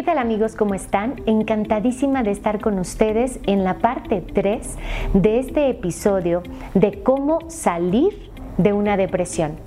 ¿Qué 0.00 0.06
tal 0.06 0.16
amigos? 0.16 0.54
¿Cómo 0.56 0.72
están? 0.72 1.20
Encantadísima 1.26 2.22
de 2.22 2.30
estar 2.30 2.58
con 2.58 2.78
ustedes 2.78 3.38
en 3.44 3.64
la 3.64 3.80
parte 3.80 4.22
3 4.22 4.76
de 5.12 5.38
este 5.38 5.68
episodio 5.68 6.42
de 6.72 7.02
cómo 7.02 7.40
salir 7.50 8.30
de 8.56 8.72
una 8.72 8.96
depresión. 8.96 9.58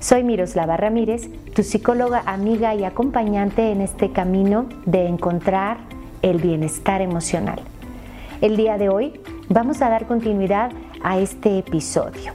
Soy 0.00 0.24
Miroslava 0.24 0.76
Ramírez, 0.76 1.30
tu 1.54 1.62
psicóloga, 1.62 2.24
amiga 2.26 2.74
y 2.74 2.82
acompañante 2.82 3.70
en 3.70 3.80
este 3.80 4.10
camino 4.10 4.66
de 4.86 5.06
encontrar 5.06 5.76
el 6.20 6.38
bienestar 6.38 7.00
emocional. 7.00 7.60
El 8.40 8.56
día 8.56 8.78
de 8.78 8.88
hoy 8.88 9.20
vamos 9.48 9.82
a 9.82 9.88
dar 9.88 10.06
continuidad 10.06 10.72
a 11.04 11.20
este 11.20 11.58
episodio. 11.58 12.32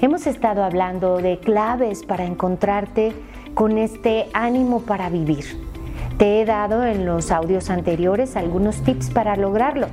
Hemos 0.00 0.26
estado 0.26 0.64
hablando 0.64 1.18
de 1.18 1.38
claves 1.38 2.02
para 2.02 2.24
encontrarte 2.24 3.12
con 3.54 3.78
este 3.78 4.26
ánimo 4.32 4.80
para 4.80 5.08
vivir 5.10 5.68
te 6.18 6.40
he 6.40 6.44
dado 6.44 6.84
en 6.84 7.06
los 7.06 7.30
audios 7.30 7.70
anteriores 7.70 8.36
algunos 8.36 8.82
tips 8.82 9.10
para 9.10 9.36
lograrlo. 9.36 9.86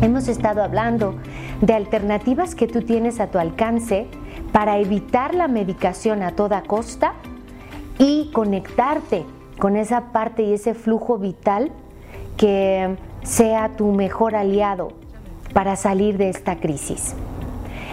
Hemos 0.00 0.26
estado 0.26 0.62
hablando 0.62 1.16
de 1.60 1.74
alternativas 1.74 2.54
que 2.54 2.66
tú 2.66 2.82
tienes 2.82 3.20
a 3.20 3.28
tu 3.28 3.38
alcance 3.38 4.06
para 4.52 4.78
evitar 4.78 5.34
la 5.34 5.46
medicación 5.46 6.22
a 6.22 6.32
toda 6.32 6.62
costa 6.62 7.12
y 7.98 8.30
conectarte 8.32 9.24
con 9.58 9.76
esa 9.76 10.12
parte 10.12 10.42
y 10.42 10.54
ese 10.54 10.74
flujo 10.74 11.18
vital 11.18 11.70
que 12.38 12.96
sea 13.22 13.76
tu 13.76 13.92
mejor 13.92 14.34
aliado 14.34 14.92
para 15.52 15.76
salir 15.76 16.16
de 16.16 16.30
esta 16.30 16.56
crisis. 16.56 17.14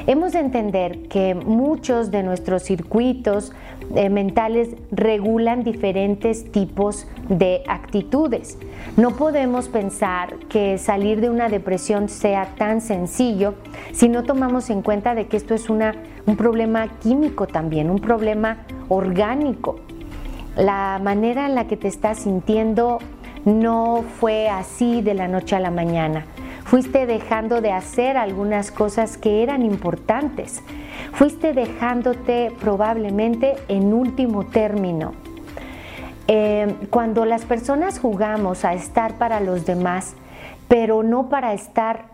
Hemos 0.08 0.34
de 0.34 0.40
entender 0.40 1.04
que 1.10 1.36
muchos 1.36 2.10
de 2.10 2.24
nuestros 2.24 2.64
circuitos 2.64 3.52
eh, 3.96 4.10
mentales 4.10 4.70
regulan 4.92 5.64
diferentes 5.64 6.52
tipos 6.52 7.08
de 7.30 7.62
actitudes. 7.68 8.58
No 8.98 9.12
podemos 9.12 9.68
pensar 9.68 10.36
que 10.50 10.78
salir 10.80 11.22
de 11.22 11.30
una 11.30 11.50
depresión 11.50 12.10
sea 12.10 12.48
tan 12.58 12.82
sencillo 12.82 13.54
si 13.92 14.10
no 14.10 14.24
tomamos 14.24 14.70
en 14.70 14.82
cuenta 14.82 15.14
de 15.14 15.28
que 15.28 15.38
esto 15.38 15.54
es 15.54 15.70
una, 15.70 15.94
un 16.26 16.36
problema 16.36 16.88
químico 17.00 17.46
también, 17.46 17.90
un 17.90 18.00
problema 18.00 18.66
orgánico. 18.90 19.82
La 20.56 21.00
manera 21.02 21.46
en 21.46 21.56
la 21.56 21.68
que 21.68 21.78
te 21.78 21.88
estás 21.88 22.20
sintiendo 22.20 23.00
no 23.46 24.04
fue 24.20 24.50
así 24.50 25.02
de 25.02 25.14
la 25.14 25.28
noche 25.28 25.56
a 25.56 25.60
la 25.60 25.72
mañana. 25.72 26.26
Fuiste 26.72 27.06
dejando 27.06 27.60
de 27.60 27.74
hacer 27.74 28.16
algunas 28.16 28.72
cosas 28.72 29.18
que 29.18 29.44
eran 29.44 29.62
importantes. 29.62 30.64
Fuiste 31.12 31.52
dejándote 31.52 32.50
probablemente 32.62 33.56
en 33.68 33.94
último 33.94 34.46
término. 34.46 35.12
Eh, 36.30 36.74
cuando 36.90 37.26
las 37.26 37.44
personas 37.44 38.00
jugamos 38.00 38.64
a 38.64 38.74
estar 38.74 39.16
para 39.16 39.42
los 39.42 39.66
demás, 39.66 40.16
pero 40.70 41.04
no 41.04 41.28
para 41.28 41.52
estar 41.52 42.06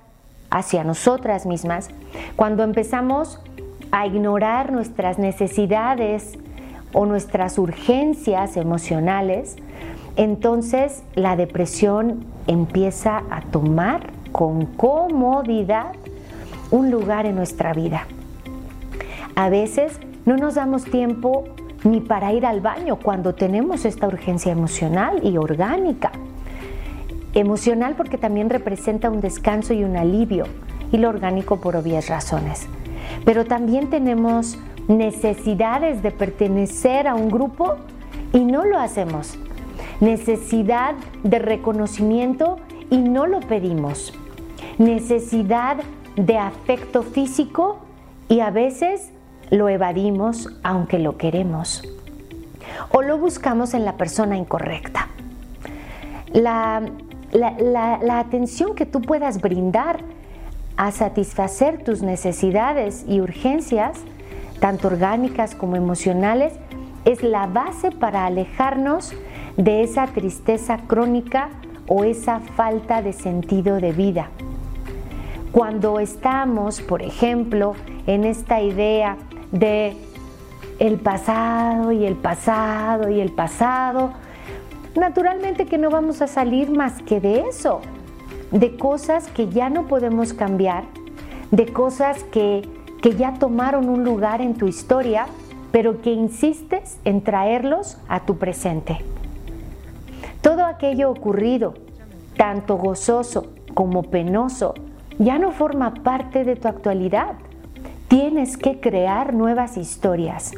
hacia 0.49 0.83
nosotras 0.83 1.45
mismas, 1.45 1.89
cuando 2.35 2.63
empezamos 2.63 3.39
a 3.91 4.07
ignorar 4.07 4.71
nuestras 4.71 5.19
necesidades 5.19 6.33
o 6.93 7.05
nuestras 7.05 7.59
urgencias 7.59 8.57
emocionales, 8.57 9.55
entonces 10.15 11.03
la 11.13 11.35
depresión 11.35 12.25
empieza 12.47 13.21
a 13.29 13.41
tomar 13.41 14.16
con 14.31 14.65
comodidad 14.65 15.93
un 16.71 16.91
lugar 16.91 17.25
en 17.25 17.35
nuestra 17.35 17.73
vida. 17.73 18.07
A 19.35 19.49
veces 19.49 19.99
no 20.25 20.37
nos 20.37 20.55
damos 20.55 20.83
tiempo 20.83 21.45
ni 21.83 22.01
para 22.01 22.33
ir 22.33 22.45
al 22.45 22.61
baño 22.61 22.97
cuando 22.97 23.35
tenemos 23.35 23.85
esta 23.85 24.07
urgencia 24.07 24.51
emocional 24.51 25.19
y 25.23 25.37
orgánica. 25.37 26.11
Emocional 27.33 27.95
porque 27.95 28.17
también 28.17 28.49
representa 28.49 29.09
un 29.09 29.21
descanso 29.21 29.73
y 29.73 29.83
un 29.83 29.95
alivio 29.95 30.45
y 30.91 30.97
lo 30.97 31.09
orgánico 31.09 31.61
por 31.61 31.75
obvias 31.75 32.09
razones. 32.09 32.67
Pero 33.25 33.45
también 33.45 33.89
tenemos 33.89 34.57
necesidades 34.87 36.01
de 36.01 36.11
pertenecer 36.11 37.07
a 37.07 37.15
un 37.15 37.29
grupo 37.29 37.75
y 38.33 38.39
no 38.39 38.65
lo 38.65 38.79
hacemos. 38.79 39.37
Necesidad 39.99 40.95
de 41.23 41.39
reconocimiento 41.39 42.57
y 42.89 42.97
no 42.97 43.27
lo 43.27 43.39
pedimos. 43.41 44.13
Necesidad 44.77 45.77
de 46.15 46.37
afecto 46.37 47.03
físico 47.03 47.79
y 48.29 48.39
a 48.39 48.49
veces 48.49 49.11
lo 49.49 49.69
evadimos 49.69 50.49
aunque 50.63 50.99
lo 50.99 51.17
queremos. 51.17 51.83
O 52.91 53.01
lo 53.01 53.17
buscamos 53.17 53.73
en 53.73 53.85
la 53.85 53.97
persona 53.97 54.37
incorrecta. 54.37 55.07
La, 56.33 56.81
la, 57.31 58.19
atención 58.19 58.75
que 58.75 58.85
tú 58.85 59.01
puedas 59.01 59.41
brindar 59.41 59.99
a 60.75 60.91
satisfacer 60.91 61.83
tus 61.83 62.01
necesidades 62.01 63.05
y 63.07 63.21
urgencias, 63.21 63.99
tanto 64.59 64.87
orgánicas 64.87 65.55
como 65.55 65.75
emocionales, 65.75 66.53
es 67.05 67.23
la 67.23 67.47
base 67.47 67.91
para 67.91 68.25
alejarnos 68.25 69.13
de 69.55 69.81
esa 69.81 70.07
tristeza 70.07 70.79
crónica 70.87 71.49
o 71.87 72.03
esa 72.03 72.39
falta 72.39 73.01
de 73.01 73.13
sentido 73.13 73.79
de 73.79 73.91
vida. 73.91 74.29
Cuando 75.51 75.99
estamos, 75.99 76.81
por 76.81 77.01
ejemplo, 77.01 77.73
en 78.05 78.25
esta 78.25 78.61
idea 78.61 79.17
de 79.51 79.95
el 80.79 80.97
pasado 80.97 81.91
y 81.91 82.05
el 82.05 82.15
pasado 82.15 83.09
y 83.09 83.19
el 83.19 83.31
pasado, 83.31 84.11
naturalmente 84.95 85.65
que 85.65 85.77
no 85.77 85.89
vamos 85.89 86.21
a 86.21 86.27
salir 86.27 86.69
más 86.69 87.01
que 87.01 87.19
de 87.19 87.41
eso, 87.41 87.81
de 88.51 88.77
cosas 88.77 89.27
que 89.27 89.49
ya 89.49 89.69
no 89.69 89.87
podemos 89.87 90.33
cambiar, 90.33 90.83
de 91.51 91.65
cosas 91.67 92.23
que, 92.25 92.67
que 93.01 93.15
ya 93.15 93.33
tomaron 93.33 93.89
un 93.89 94.03
lugar 94.03 94.41
en 94.41 94.55
tu 94.55 94.67
historia, 94.67 95.27
pero 95.71 96.01
que 96.01 96.11
insistes 96.11 96.99
en 97.05 97.21
traerlos 97.21 97.97
a 98.07 98.21
tu 98.21 98.37
presente. 98.37 98.99
Todo 100.47 100.65
aquello 100.65 101.11
ocurrido, 101.11 101.73
tanto 102.37 102.77
gozoso 102.77 103.47
como 103.73 104.03
penoso, 104.03 104.75
ya 105.19 105.37
no 105.39 105.51
forma 105.51 105.93
parte 105.93 106.45
de 106.45 106.55
tu 106.55 106.69
actualidad. 106.69 107.33
Tienes 108.07 108.55
que 108.55 108.79
crear 108.79 109.33
nuevas 109.33 109.75
historias. 109.75 110.53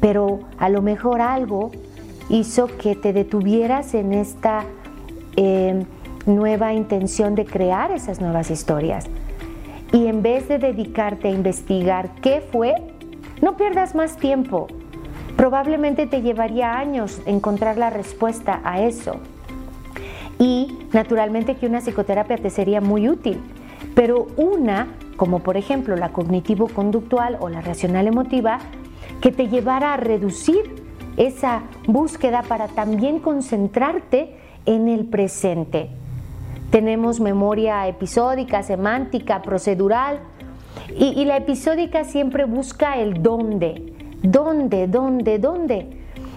Pero 0.00 0.40
a 0.56 0.70
lo 0.70 0.80
mejor 0.80 1.20
algo 1.20 1.72
hizo 2.30 2.68
que 2.78 2.96
te 2.96 3.12
detuvieras 3.12 3.92
en 3.92 4.14
esta 4.14 4.64
eh, 5.36 5.84
nueva 6.24 6.72
intención 6.72 7.34
de 7.34 7.44
crear 7.44 7.90
esas 7.90 8.18
nuevas 8.22 8.50
historias. 8.50 9.04
Y 9.92 10.06
en 10.06 10.22
vez 10.22 10.48
de 10.48 10.56
dedicarte 10.56 11.28
a 11.28 11.32
investigar 11.32 12.12
qué 12.22 12.40
fue, 12.40 12.76
no 13.42 13.58
pierdas 13.58 13.94
más 13.94 14.16
tiempo. 14.16 14.68
Probablemente 15.40 16.06
te 16.06 16.20
llevaría 16.20 16.76
años 16.76 17.22
encontrar 17.24 17.78
la 17.78 17.88
respuesta 17.88 18.60
a 18.62 18.82
eso. 18.82 19.20
Y 20.38 20.76
naturalmente 20.92 21.56
que 21.56 21.64
una 21.64 21.80
psicoterapia 21.80 22.36
te 22.36 22.50
sería 22.50 22.82
muy 22.82 23.08
útil, 23.08 23.40
pero 23.94 24.26
una, 24.36 24.88
como 25.16 25.38
por 25.38 25.56
ejemplo 25.56 25.96
la 25.96 26.12
cognitivo-conductual 26.12 27.38
o 27.40 27.48
la 27.48 27.62
racional 27.62 28.06
emotiva, 28.06 28.58
que 29.22 29.32
te 29.32 29.48
llevara 29.48 29.94
a 29.94 29.96
reducir 29.96 30.84
esa 31.16 31.62
búsqueda 31.86 32.42
para 32.42 32.68
también 32.68 33.18
concentrarte 33.18 34.36
en 34.66 34.88
el 34.88 35.06
presente. 35.06 35.88
Tenemos 36.70 37.18
memoria 37.18 37.88
episódica, 37.88 38.62
semántica, 38.62 39.40
procedural, 39.40 40.20
y, 40.94 41.18
y 41.18 41.24
la 41.24 41.38
episódica 41.38 42.04
siempre 42.04 42.44
busca 42.44 42.98
el 42.98 43.22
dónde, 43.22 43.94
¿Dónde? 44.22 44.86
¿Dónde? 44.86 45.38
¿Dónde? 45.38 45.86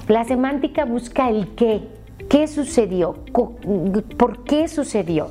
La 0.08 0.24
semántica 0.24 0.86
busca 0.86 1.30
el 1.30 1.50
qué. 1.56 1.82
¿Qué 2.30 2.48
sucedió? 2.48 3.16
¿Por 4.18 4.44
qué 4.44 4.68
sucedió? 4.68 5.30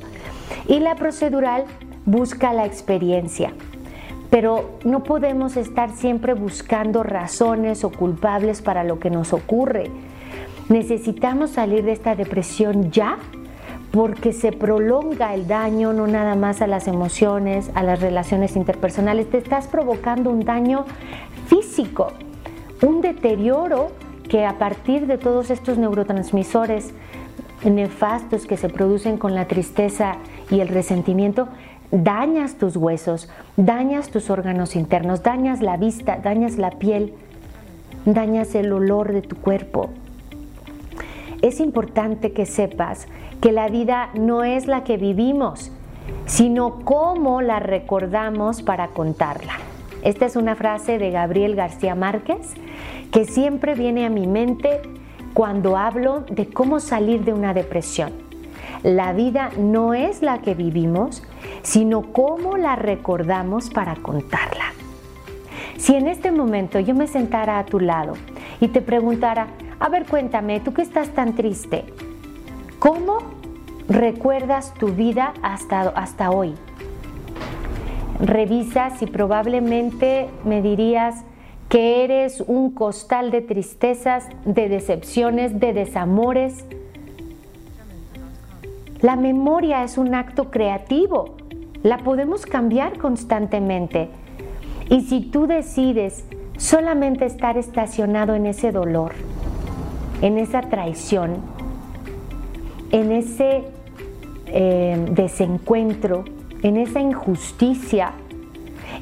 Y 0.67 0.79
la 0.79 0.95
procedural 0.95 1.65
busca 2.05 2.53
la 2.53 2.65
experiencia. 2.65 3.53
Pero 4.29 4.79
no 4.83 5.03
podemos 5.03 5.57
estar 5.57 5.91
siempre 5.91 6.33
buscando 6.33 7.03
razones 7.03 7.83
o 7.83 7.91
culpables 7.91 8.61
para 8.61 8.83
lo 8.83 8.99
que 8.99 9.09
nos 9.09 9.33
ocurre. 9.33 9.91
Necesitamos 10.69 11.51
salir 11.51 11.83
de 11.83 11.91
esta 11.91 12.15
depresión 12.15 12.91
ya 12.91 13.17
porque 13.91 14.33
se 14.33 14.51
prolonga 14.51 15.35
el 15.35 15.45
daño 15.45 15.93
no 15.93 16.07
nada 16.07 16.33
más 16.33 16.63
a 16.63 16.67
las 16.67 16.87
emociones, 16.87 17.69
a 17.75 17.83
las 17.83 18.01
relaciones 18.01 18.55
interpersonales, 18.55 19.29
te 19.29 19.37
estás 19.37 19.67
provocando 19.67 20.31
un 20.31 20.43
daño 20.43 20.85
físico, 21.45 22.11
un 22.83 23.01
deterioro 23.01 23.91
que 24.27 24.45
a 24.45 24.57
partir 24.57 25.07
de 25.07 25.17
todos 25.17 25.49
estos 25.49 25.77
neurotransmisores 25.77 26.93
nefastos 27.63 28.45
que 28.45 28.57
se 28.57 28.67
producen 28.67 29.17
con 29.17 29.35
la 29.35 29.47
tristeza 29.47 30.17
y 30.51 30.59
el 30.59 30.67
resentimiento, 30.67 31.47
dañas 31.91 32.55
tus 32.55 32.75
huesos, 32.75 33.29
dañas 33.55 34.09
tus 34.09 34.29
órganos 34.29 34.75
internos, 34.75 35.23
dañas 35.23 35.61
la 35.61 35.77
vista, 35.77 36.17
dañas 36.17 36.57
la 36.57 36.71
piel, 36.71 37.13
dañas 38.05 38.53
el 38.55 38.73
olor 38.73 39.13
de 39.13 39.21
tu 39.21 39.37
cuerpo. 39.37 39.89
Es 41.41 41.61
importante 41.61 42.33
que 42.33 42.45
sepas 42.45 43.07
que 43.41 43.53
la 43.53 43.69
vida 43.69 44.09
no 44.13 44.43
es 44.43 44.67
la 44.67 44.83
que 44.83 44.97
vivimos, 44.97 45.71
sino 46.25 46.79
cómo 46.83 47.41
la 47.41 47.59
recordamos 47.59 48.61
para 48.61 48.89
contarla. 48.89 49.53
Esta 50.03 50.25
es 50.25 50.35
una 50.35 50.55
frase 50.55 50.99
de 50.99 51.11
Gabriel 51.11 51.55
García 51.55 51.95
Márquez 51.95 52.53
que 53.11 53.23
siempre 53.23 53.73
viene 53.73 54.05
a 54.05 54.09
mi 54.09 54.27
mente 54.27 54.81
cuando 55.33 55.77
hablo 55.77 56.25
de 56.29 56.47
cómo 56.47 56.81
salir 56.81 57.23
de 57.23 57.31
una 57.31 57.53
depresión. 57.53 58.11
La 58.83 59.13
vida 59.13 59.49
no 59.57 59.93
es 59.93 60.21
la 60.21 60.41
que 60.41 60.55
vivimos, 60.55 61.23
sino 61.61 62.11
cómo 62.11 62.57
la 62.57 62.75
recordamos 62.75 63.69
para 63.69 63.95
contarla. 63.95 64.73
Si 65.77 65.95
en 65.95 66.07
este 66.07 66.31
momento 66.31 66.79
yo 66.81 66.93
me 66.93 67.07
sentara 67.07 67.57
a 67.57 67.65
tu 67.65 67.79
lado 67.79 68.13
y 68.59 68.67
te 68.67 68.81
preguntara, 68.81 69.47
a 69.79 69.87
ver 69.87 70.05
cuéntame, 70.05 70.59
tú 70.59 70.73
que 70.73 70.81
estás 70.81 71.09
tan 71.09 71.33
triste, 71.33 71.85
¿cómo 72.77 73.19
recuerdas 73.87 74.73
tu 74.73 74.89
vida 74.89 75.33
hasta, 75.41 75.81
hasta 75.89 76.29
hoy? 76.29 76.55
Revisas 78.19 79.01
y 79.01 79.07
probablemente 79.07 80.29
me 80.45 80.61
dirías 80.61 81.23
que 81.69 82.03
eres 82.03 82.41
un 82.41 82.71
costal 82.71 83.31
de 83.31 83.41
tristezas, 83.41 84.27
de 84.45 84.69
decepciones, 84.69 85.59
de 85.59 85.73
desamores. 85.73 86.65
La 89.01 89.15
memoria 89.15 89.83
es 89.83 89.97
un 89.97 90.13
acto 90.13 90.51
creativo, 90.51 91.35
la 91.81 91.97
podemos 91.97 92.45
cambiar 92.45 92.97
constantemente. 92.99 94.09
Y 94.89 95.01
si 95.01 95.21
tú 95.21 95.47
decides 95.47 96.25
solamente 96.57 97.25
estar 97.25 97.57
estacionado 97.57 98.35
en 98.35 98.45
ese 98.45 98.71
dolor, 98.71 99.13
en 100.21 100.37
esa 100.37 100.61
traición, 100.61 101.37
en 102.91 103.11
ese 103.11 103.63
eh, 104.45 105.07
desencuentro, 105.11 106.23
en 106.63 106.77
esa 106.77 107.01
injusticia, 107.01 108.13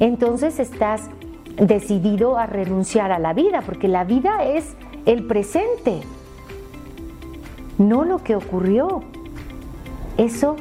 entonces 0.00 0.58
estás 0.58 1.08
decidido 1.56 2.36
a 2.36 2.46
renunciar 2.46 3.12
a 3.12 3.18
la 3.18 3.32
vida, 3.32 3.62
porque 3.62 3.88
la 3.88 4.04
vida 4.04 4.44
es 4.44 4.74
el 5.06 5.26
presente, 5.26 6.00
no 7.78 8.04
lo 8.04 8.22
que 8.22 8.36
ocurrió. 8.36 9.02
Eso 10.16 10.56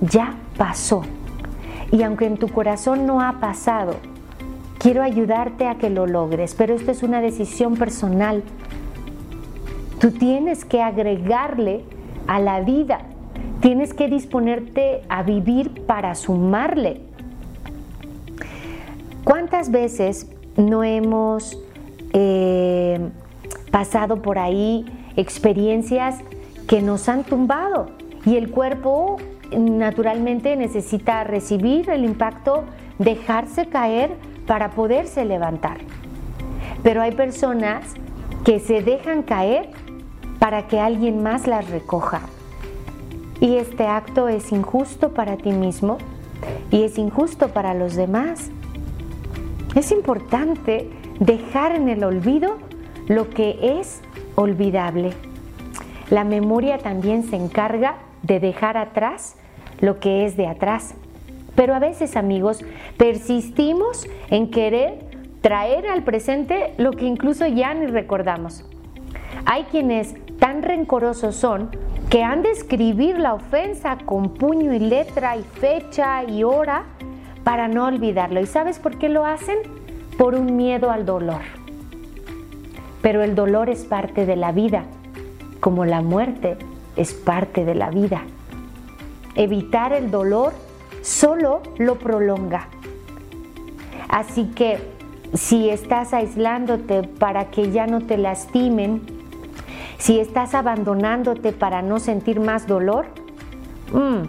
ya 0.00 0.34
pasó. 0.56 1.02
Y 1.92 2.02
aunque 2.02 2.26
en 2.26 2.36
tu 2.36 2.48
corazón 2.48 3.06
no 3.06 3.20
ha 3.20 3.40
pasado, 3.40 3.96
quiero 4.78 5.02
ayudarte 5.02 5.66
a 5.66 5.76
que 5.76 5.90
lo 5.90 6.06
logres, 6.06 6.54
pero 6.54 6.74
esto 6.74 6.90
es 6.90 7.02
una 7.02 7.20
decisión 7.20 7.76
personal. 7.76 8.42
Tú 10.00 10.12
tienes 10.12 10.64
que 10.64 10.82
agregarle 10.82 11.84
a 12.26 12.40
la 12.40 12.60
vida, 12.60 13.00
tienes 13.60 13.94
que 13.94 14.08
disponerte 14.08 15.02
a 15.08 15.22
vivir 15.22 15.82
para 15.86 16.14
sumarle. 16.14 17.00
¿Cuántas 19.24 19.70
veces 19.70 20.26
no 20.56 20.82
hemos 20.82 21.58
eh, 22.12 23.10
pasado 23.70 24.22
por 24.22 24.38
ahí 24.38 24.84
experiencias 25.16 26.18
que 26.66 26.82
nos 26.82 27.08
han 27.08 27.24
tumbado 27.24 27.90
y 28.24 28.36
el 28.36 28.50
cuerpo 28.50 29.18
naturalmente 29.56 30.56
necesita 30.56 31.24
recibir 31.24 31.90
el 31.90 32.04
impacto, 32.04 32.64
dejarse 32.98 33.66
caer 33.66 34.10
para 34.46 34.70
poderse 34.70 35.24
levantar. 35.24 35.78
Pero 36.82 37.02
hay 37.02 37.12
personas 37.12 37.94
que 38.44 38.58
se 38.58 38.82
dejan 38.82 39.22
caer 39.22 39.70
para 40.38 40.66
que 40.66 40.80
alguien 40.80 41.22
más 41.22 41.46
las 41.46 41.68
recoja. 41.70 42.22
Y 43.40 43.56
este 43.56 43.86
acto 43.86 44.28
es 44.28 44.52
injusto 44.52 45.14
para 45.14 45.36
ti 45.36 45.50
mismo 45.50 45.98
y 46.70 46.82
es 46.82 46.98
injusto 46.98 47.48
para 47.48 47.74
los 47.74 47.96
demás. 47.96 48.50
Es 49.74 49.90
importante 49.92 50.90
dejar 51.20 51.74
en 51.74 51.88
el 51.88 52.04
olvido 52.04 52.58
lo 53.08 53.30
que 53.30 53.80
es 53.80 54.02
olvidable. 54.34 55.12
La 56.10 56.24
memoria 56.24 56.78
también 56.78 57.22
se 57.22 57.36
encarga 57.36 57.96
de 58.22 58.40
dejar 58.40 58.76
atrás 58.76 59.36
lo 59.80 60.00
que 60.00 60.26
es 60.26 60.36
de 60.36 60.46
atrás. 60.46 60.94
Pero 61.54 61.74
a 61.74 61.78
veces, 61.78 62.16
amigos, 62.16 62.64
persistimos 62.96 64.06
en 64.30 64.50
querer 64.50 64.98
traer 65.40 65.86
al 65.86 66.02
presente 66.02 66.74
lo 66.76 66.92
que 66.92 67.06
incluso 67.06 67.46
ya 67.46 67.72
ni 67.74 67.86
recordamos. 67.86 68.64
Hay 69.46 69.64
quienes 69.64 70.14
tan 70.38 70.62
rencorosos 70.62 71.36
son 71.36 71.70
que 72.10 72.24
han 72.24 72.42
de 72.42 72.50
escribir 72.50 73.20
la 73.20 73.34
ofensa 73.34 73.96
con 74.04 74.34
puño 74.34 74.74
y 74.74 74.80
letra 74.80 75.36
y 75.36 75.44
fecha 75.44 76.24
y 76.24 76.42
hora 76.42 76.82
para 77.44 77.68
no 77.68 77.86
olvidarlo. 77.86 78.40
¿Y 78.40 78.46
sabes 78.46 78.80
por 78.80 78.98
qué 78.98 79.08
lo 79.08 79.24
hacen? 79.24 79.58
Por 80.18 80.34
un 80.34 80.56
miedo 80.56 80.90
al 80.90 81.06
dolor. 81.06 81.42
Pero 83.00 83.22
el 83.22 83.36
dolor 83.36 83.70
es 83.70 83.84
parte 83.84 84.26
de 84.26 84.34
la 84.34 84.50
vida, 84.50 84.82
como 85.60 85.84
la 85.84 86.02
muerte 86.02 86.56
es 86.96 87.14
parte 87.14 87.64
de 87.64 87.76
la 87.76 87.90
vida. 87.90 88.22
Evitar 89.36 89.92
el 89.92 90.10
dolor 90.10 90.52
solo 91.02 91.62
lo 91.78 91.94
prolonga. 91.94 92.66
Así 94.08 94.46
que 94.46 94.78
si 95.34 95.70
estás 95.70 96.12
aislándote 96.12 97.04
para 97.04 97.52
que 97.52 97.70
ya 97.70 97.86
no 97.86 98.00
te 98.00 98.18
lastimen, 98.18 99.19
si 100.00 100.18
estás 100.18 100.54
abandonándote 100.54 101.52
para 101.52 101.82
no 101.82 102.00
sentir 102.00 102.40
más 102.40 102.66
dolor, 102.66 103.06
mmm, 103.92 104.24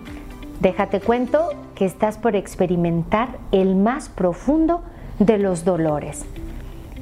déjate 0.60 1.00
cuento 1.00 1.50
que 1.76 1.86
estás 1.86 2.18
por 2.18 2.36
experimentar 2.36 3.30
el 3.54 3.76
más 3.76 4.10
profundo 4.10 4.84
de 5.18 5.38
los 5.38 5.64
dolores. 5.64 6.26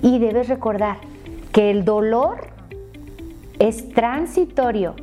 Y 0.03 0.19
debes 0.19 0.47
recordar 0.47 0.97
que 1.51 1.71
el 1.71 1.83
dolor 1.83 2.47
es 3.57 3.89
transitorio, 3.89 4.95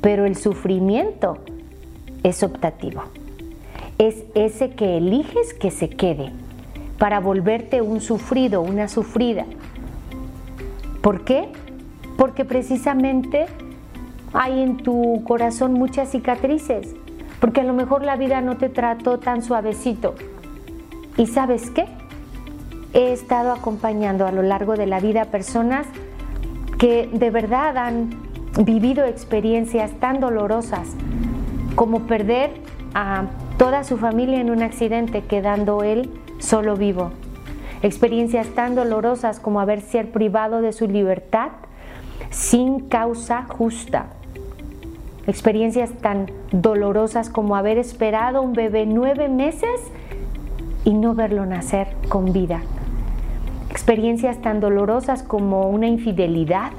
pero 0.00 0.26
el 0.26 0.34
sufrimiento 0.34 1.38
es 2.24 2.42
optativo. 2.42 3.04
Es 3.96 4.24
ese 4.34 4.70
que 4.70 4.96
eliges 4.96 5.54
que 5.54 5.70
se 5.70 5.88
quede 5.88 6.32
para 6.98 7.20
volverte 7.20 7.80
un 7.80 8.00
sufrido, 8.00 8.60
una 8.60 8.88
sufrida. 8.88 9.44
¿Por 11.00 11.24
qué? 11.24 11.48
Porque 12.16 12.44
precisamente 12.44 13.46
hay 14.32 14.60
en 14.60 14.78
tu 14.78 15.22
corazón 15.24 15.72
muchas 15.72 16.10
cicatrices, 16.10 16.94
porque 17.40 17.60
a 17.60 17.64
lo 17.64 17.72
mejor 17.72 18.04
la 18.04 18.16
vida 18.16 18.40
no 18.40 18.56
te 18.56 18.68
trató 18.68 19.18
tan 19.18 19.42
suavecito. 19.42 20.14
¿Y 21.16 21.26
sabes 21.26 21.70
qué? 21.70 21.86
He 22.92 23.12
estado 23.12 23.52
acompañando 23.52 24.26
a 24.26 24.32
lo 24.32 24.42
largo 24.42 24.74
de 24.74 24.86
la 24.86 25.00
vida 25.00 25.26
personas 25.26 25.86
que 26.78 27.08
de 27.12 27.30
verdad 27.30 27.76
han 27.76 28.10
vivido 28.64 29.04
experiencias 29.04 29.92
tan 30.00 30.20
dolorosas 30.20 30.88
como 31.74 32.00
perder 32.00 32.50
a 32.94 33.24
toda 33.58 33.84
su 33.84 33.96
familia 33.96 34.40
en 34.40 34.50
un 34.50 34.62
accidente 34.62 35.22
quedando 35.22 35.82
él 35.82 36.10
solo 36.38 36.76
vivo. 36.76 37.10
Experiencias 37.82 38.48
tan 38.48 38.74
dolorosas 38.74 39.40
como 39.40 39.60
haber 39.60 39.80
sido 39.80 40.06
privado 40.06 40.60
de 40.60 40.72
su 40.72 40.86
libertad 40.88 41.50
sin 42.30 42.88
causa 42.88 43.44
justa. 43.48 44.06
Experiencias 45.26 45.90
tan 45.90 46.30
dolorosas 46.52 47.30
como 47.30 47.56
haber 47.56 47.78
esperado 47.78 48.42
un 48.42 48.52
bebé 48.52 48.86
nueve 48.86 49.28
meses 49.28 49.80
y 50.84 50.92
no 50.92 51.14
verlo 51.14 51.46
nacer 51.46 51.88
con 52.08 52.32
vida. 52.32 52.60
Experiencias 53.70 54.38
tan 54.42 54.60
dolorosas 54.60 55.22
como 55.22 55.68
una 55.68 55.86
infidelidad 55.86 56.72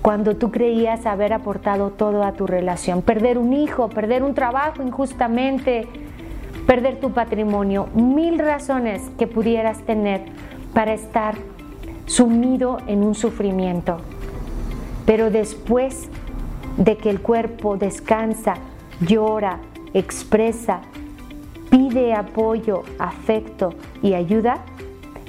cuando 0.00 0.36
tú 0.36 0.50
creías 0.50 1.04
haber 1.04 1.34
aportado 1.34 1.90
todo 1.90 2.22
a 2.22 2.32
tu 2.32 2.46
relación. 2.46 3.02
Perder 3.02 3.36
un 3.36 3.52
hijo, 3.52 3.88
perder 3.88 4.22
un 4.22 4.34
trabajo 4.34 4.82
injustamente, 4.82 5.86
perder 6.66 6.98
tu 6.98 7.12
patrimonio. 7.12 7.88
Mil 7.94 8.38
razones 8.38 9.02
que 9.18 9.26
pudieras 9.26 9.82
tener 9.82 10.22
para 10.72 10.94
estar 10.94 11.34
sumido 12.08 12.78
en 12.86 13.04
un 13.04 13.14
sufrimiento. 13.14 13.98
Pero 15.06 15.30
después 15.30 16.08
de 16.76 16.96
que 16.96 17.10
el 17.10 17.20
cuerpo 17.20 17.76
descansa 17.76 18.54
llora, 19.00 19.60
expresa, 19.94 20.80
pide 21.70 22.14
apoyo, 22.14 22.82
afecto 22.98 23.74
y 24.02 24.14
ayuda, 24.14 24.58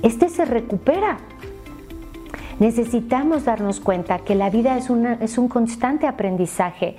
este 0.01 0.29
se 0.29 0.45
recupera. 0.45 1.17
Necesitamos 2.59 3.45
darnos 3.45 3.79
cuenta 3.79 4.19
que 4.19 4.35
la 4.35 4.49
vida 4.49 4.77
es, 4.77 4.89
es 5.21 5.37
un 5.37 5.47
constante 5.47 6.07
aprendizaje 6.07 6.95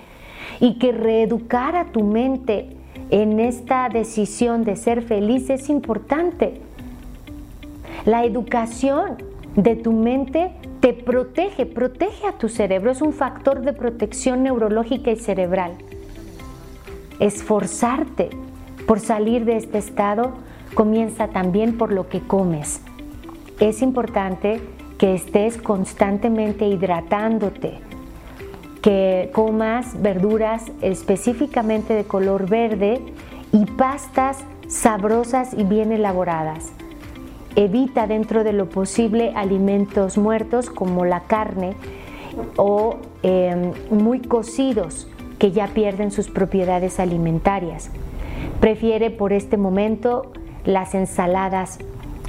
y 0.59 0.79
que 0.79 0.93
reeducar 0.93 1.77
a 1.77 1.87
tu 1.87 2.05
mente 2.05 2.77
en 3.11 3.41
esta 3.41 3.89
decisión 3.89 4.65
de 4.65 4.77
ser 4.77 5.03
feliz 5.03 5.51
es 5.51 5.69
importante. 5.69 6.61
La 8.05 8.25
educación 8.25 9.30
de 9.57 9.77
tu 9.77 9.93
mente 9.93 10.53
te 10.81 10.93
protege, 10.93 11.67
protege 11.67 12.27
a 12.27 12.33
tu 12.33 12.49
cerebro, 12.49 12.91
es 12.91 13.03
un 13.03 13.13
factor 13.13 13.61
de 13.61 13.73
protección 13.73 14.43
neurológica 14.43 15.11
y 15.11 15.17
cerebral. 15.17 15.73
Esforzarte 17.19 18.31
por 18.87 19.01
salir 19.01 19.45
de 19.45 19.57
este 19.57 19.79
estado 19.79 20.33
comienza 20.75 21.29
también 21.29 21.77
por 21.77 21.93
lo 21.93 22.09
que 22.09 22.21
comes. 22.21 22.81
Es 23.59 23.83
importante 23.83 24.61
que 24.99 25.15
estés 25.15 25.59
constantemente 25.59 26.67
hidratándote, 26.67 27.79
que 28.81 29.31
comas 29.35 30.01
verduras 30.01 30.71
específicamente 30.81 31.93
de 31.93 32.05
color 32.05 32.49
verde 32.49 33.01
y 33.53 33.67
pastas 33.67 34.45
sabrosas 34.69 35.53
y 35.53 35.65
bien 35.65 35.93
elaboradas. 35.93 36.73
Evita 37.57 38.07
dentro 38.07 38.45
de 38.45 38.53
lo 38.53 38.69
posible 38.69 39.33
alimentos 39.35 40.17
muertos 40.17 40.71
como 40.71 41.05
la 41.05 41.21
carne 41.21 41.75
o 42.57 42.97
em, 43.23 43.73
muy 43.91 44.21
cocidos 44.21 45.09
que 45.39 45.51
ya 45.51 45.67
pierden 45.69 46.11
sus 46.11 46.29
propiedades 46.29 47.01
alimentarias. 47.01 47.91
Prefiere 48.61 49.11
por 49.11 49.33
este 49.33 49.57
momento 49.57 50.31
las 50.65 50.95
ensaladas 50.95 51.79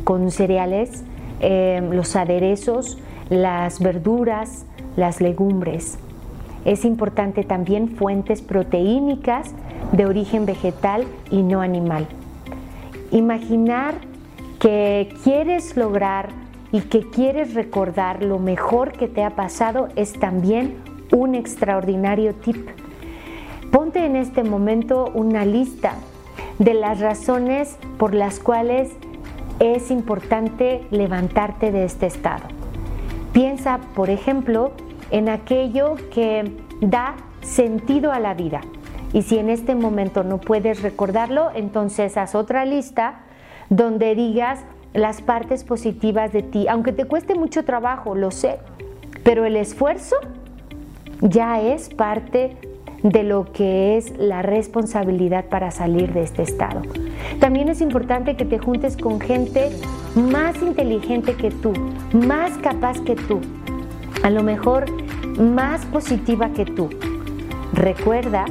con 0.04 0.32
cereales, 0.32 1.04
em, 1.40 1.92
los 1.92 2.16
aderezos, 2.16 2.98
las 3.30 3.80
verduras, 3.80 4.66
las 4.96 5.22
legumbres. 5.22 5.98
Es 6.66 6.86
importante 6.86 7.44
también 7.44 7.90
fuentes 7.90 8.42
proteínicas 8.42 9.52
de 9.92 10.06
origen 10.06 10.46
vegetal 10.46 11.06
y 11.30 11.44
no 11.44 11.62
animal. 11.62 12.08
Imaginar 13.12 13.96
que 14.62 15.10
quieres 15.24 15.76
lograr 15.76 16.30
y 16.72 16.82
que 16.82 17.10
quieres 17.10 17.56
recordar 17.56 18.24
lo 18.24 18.38
mejor 18.38 18.92
que 18.92 19.08
te 19.08 19.24
ha 19.24 19.32
pasado 19.32 19.90
es 19.96 20.14
también 20.14 20.78
un 21.12 21.34
extraordinario 21.34 22.36
tip. 22.36 22.70
Ponte 23.72 24.06
en 24.06 24.16
este 24.16 24.44
momento 24.44 25.12
una 25.16 25.46
lista 25.46 25.96
de 26.60 26.76
las 26.76 27.00
razones 27.00 27.76
por 27.98 28.14
las 28.14 28.40
cuales 28.40 28.92
es 29.60 29.90
importante 29.90 30.86
levantarte 30.92 31.72
de 31.72 31.84
este 31.84 32.06
estado. 32.06 32.44
Piensa, 33.34 33.80
por 33.96 34.12
ejemplo, 34.12 34.74
en 35.10 35.28
aquello 35.30 35.96
que 36.14 36.52
da 36.82 37.16
sentido 37.42 38.12
a 38.12 38.20
la 38.20 38.36
vida. 38.36 38.62
Y 39.12 39.24
si 39.24 39.40
en 39.40 39.50
este 39.50 39.74
momento 39.74 40.24
no 40.24 40.38
puedes 40.38 40.84
recordarlo, 40.84 41.50
entonces 41.56 42.16
haz 42.16 42.36
otra 42.36 42.64
lista 42.64 43.22
donde 43.72 44.16
digas 44.16 44.60
las 44.94 45.22
partes 45.22 45.64
positivas 45.64 46.34
de 46.34 46.44
ti, 46.44 46.68
aunque 46.68 46.92
te 46.92 47.06
cueste 47.06 47.36
mucho 47.36 47.64
trabajo, 47.64 48.16
lo 48.16 48.30
sé, 48.30 48.60
pero 49.24 49.46
el 49.46 49.56
esfuerzo 49.56 50.18
ya 51.22 51.62
es 51.62 51.88
parte 51.90 52.58
de 53.02 53.24
lo 53.24 53.52
que 53.54 53.98
es 53.98 54.16
la 54.18 54.42
responsabilidad 54.42 55.46
para 55.46 55.72
salir 55.72 56.12
de 56.12 56.22
este 56.22 56.44
estado. 56.44 56.82
También 57.40 57.70
es 57.70 57.80
importante 57.80 58.36
que 58.36 58.44
te 58.44 58.60
juntes 58.60 58.98
con 58.98 59.22
gente 59.22 59.70
más 60.16 60.62
inteligente 60.62 61.36
que 61.36 61.50
tú, 61.50 61.72
más 62.12 62.58
capaz 62.58 63.00
que 63.00 63.16
tú, 63.16 63.40
a 64.22 64.30
lo 64.30 64.44
mejor 64.44 64.86
más 65.40 65.86
positiva 65.86 66.50
que 66.50 66.66
tú. 66.66 66.90
Recuerda 67.72 68.46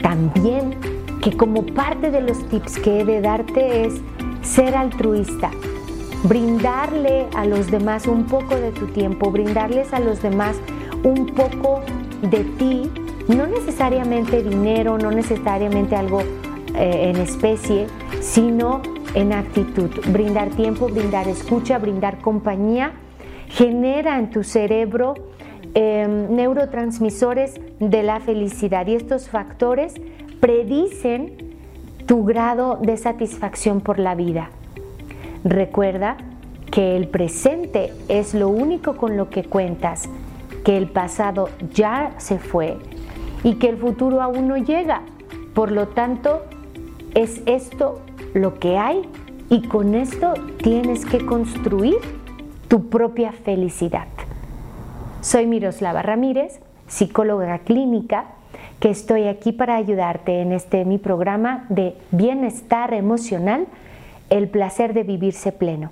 también 0.00 0.74
que 1.20 1.36
como 1.36 1.66
parte 1.66 2.10
de 2.10 2.22
los 2.22 2.48
tips 2.48 2.78
que 2.78 3.00
he 3.00 3.04
de 3.04 3.20
darte 3.20 3.84
es 3.84 4.00
ser 4.44 4.76
altruista, 4.76 5.50
brindarle 6.24 7.26
a 7.34 7.44
los 7.44 7.70
demás 7.70 8.06
un 8.06 8.24
poco 8.26 8.56
de 8.56 8.70
tu 8.70 8.86
tiempo, 8.88 9.30
brindarles 9.30 9.92
a 9.92 10.00
los 10.00 10.22
demás 10.22 10.56
un 11.02 11.26
poco 11.26 11.80
de 12.22 12.44
ti, 12.58 12.90
no 13.28 13.46
necesariamente 13.46 14.42
dinero, 14.42 14.98
no 14.98 15.10
necesariamente 15.10 15.96
algo 15.96 16.20
eh, 16.74 17.10
en 17.10 17.16
especie, 17.16 17.86
sino 18.20 18.82
en 19.14 19.32
actitud. 19.32 19.90
Brindar 20.08 20.50
tiempo, 20.50 20.88
brindar 20.88 21.28
escucha, 21.28 21.78
brindar 21.78 22.18
compañía, 22.18 22.92
genera 23.48 24.18
en 24.18 24.30
tu 24.30 24.42
cerebro 24.44 25.14
em, 25.74 26.34
neurotransmisores 26.34 27.60
de 27.78 28.02
la 28.02 28.20
felicidad 28.20 28.86
y 28.86 28.94
estos 28.94 29.28
factores 29.28 29.94
predicen 30.40 31.43
tu 32.06 32.24
grado 32.24 32.78
de 32.80 32.96
satisfacción 32.96 33.80
por 33.80 33.98
la 33.98 34.14
vida. 34.14 34.50
Recuerda 35.44 36.16
que 36.70 36.96
el 36.96 37.08
presente 37.08 37.92
es 38.08 38.34
lo 38.34 38.48
único 38.48 38.96
con 38.96 39.16
lo 39.16 39.30
que 39.30 39.44
cuentas, 39.44 40.08
que 40.64 40.76
el 40.76 40.88
pasado 40.88 41.48
ya 41.72 42.12
se 42.18 42.38
fue 42.38 42.78
y 43.42 43.54
que 43.54 43.68
el 43.68 43.76
futuro 43.76 44.22
aún 44.22 44.48
no 44.48 44.56
llega. 44.56 45.02
Por 45.54 45.70
lo 45.70 45.88
tanto, 45.88 46.42
es 47.14 47.42
esto 47.46 48.00
lo 48.32 48.58
que 48.58 48.76
hay 48.76 49.02
y 49.50 49.68
con 49.68 49.94
esto 49.94 50.34
tienes 50.62 51.06
que 51.06 51.24
construir 51.24 51.96
tu 52.68 52.88
propia 52.88 53.32
felicidad. 53.32 54.08
Soy 55.20 55.46
Miroslava 55.46 56.02
Ramírez, 56.02 56.60
psicóloga 56.86 57.60
clínica 57.60 58.33
que 58.84 58.90
estoy 58.90 59.28
aquí 59.28 59.52
para 59.52 59.76
ayudarte 59.76 60.42
en 60.42 60.52
este 60.52 60.84
mi 60.84 60.98
programa 60.98 61.64
de 61.70 61.96
bienestar 62.10 62.92
emocional, 62.92 63.66
el 64.28 64.46
placer 64.50 64.92
de 64.92 65.04
vivirse 65.04 65.52
pleno. 65.52 65.90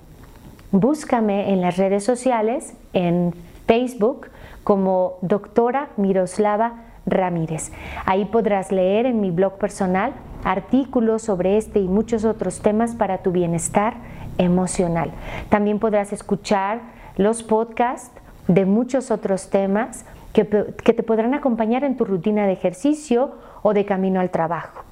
Búscame 0.71 1.51
en 1.51 1.59
las 1.59 1.77
redes 1.77 2.03
sociales, 2.03 2.75
en 2.93 3.33
Facebook, 3.65 4.27
como 4.63 5.17
doctora 5.23 5.89
Miroslava 5.97 6.83
Ramírez. 7.07 7.71
Ahí 8.05 8.25
podrás 8.25 8.71
leer 8.71 9.07
en 9.07 9.21
mi 9.21 9.31
blog 9.31 9.57
personal 9.57 10.13
artículos 10.43 11.23
sobre 11.23 11.57
este 11.57 11.79
y 11.79 11.87
muchos 11.87 12.25
otros 12.25 12.59
temas 12.59 12.93
para 12.93 13.23
tu 13.23 13.31
bienestar 13.31 13.95
emocional. 14.37 15.09
También 15.49 15.79
podrás 15.79 16.13
escuchar 16.13 16.81
los 17.17 17.41
podcasts 17.41 18.11
de 18.47 18.67
muchos 18.67 19.09
otros 19.09 19.49
temas 19.49 20.05
que, 20.33 20.43
te 20.43 21.03
podrán 21.03 21.33
acompañar 21.33 21.83
en 21.83 21.95
tu 21.95 22.05
rutina 22.05 22.45
de 22.45 22.53
ejercicio 22.53 23.35
o 23.61 23.73
de 23.73 23.85
camino 23.85 24.19
al 24.19 24.31
trabajo. 24.31 24.83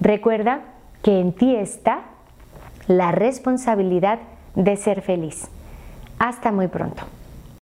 Recuerda 0.00 0.60
que 1.02 1.18
en 1.18 1.32
ti 1.32 1.56
está 1.56 2.02
la 2.86 3.10
responsabilidad 3.10 4.18
de 4.54 4.76
ser 4.76 5.00
feliz. 5.00 5.48
Hasta 6.18 6.52
muy 6.52 6.68
pronto. 6.68 7.02